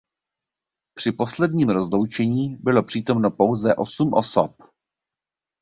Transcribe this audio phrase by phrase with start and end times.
[0.93, 4.55] Při posledním rozloučení bylo přítomno pouze osm osob.